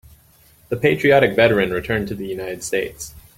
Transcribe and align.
The 0.69 0.77
patriotic 0.77 1.35
veteran 1.35 1.69
returned 1.69 2.07
to 2.07 2.15
the 2.15 2.25
United 2.25 2.63
States. 2.63 3.13